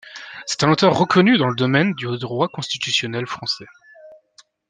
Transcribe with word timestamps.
C'est 0.47 0.63
un 0.63 0.71
auteur 0.71 0.97
reconnu 0.97 1.37
dans 1.37 1.47
le 1.47 1.53
domaine 1.55 1.93
du 1.93 2.07
droit 2.17 2.47
constitutionnel 2.47 3.27
français. 3.27 3.67